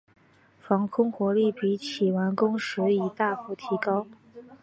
[0.57, 4.07] 防空火力比起完工时已大幅提高。